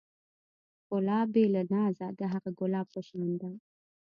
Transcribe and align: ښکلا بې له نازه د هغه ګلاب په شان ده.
ښکلا 0.81 1.19
بې 1.33 1.45
له 1.55 1.61
نازه 1.73 2.07
د 2.19 2.21
هغه 2.33 2.49
ګلاب 2.59 2.87
په 2.93 3.01
شان 3.07 3.29
ده. 3.41 3.49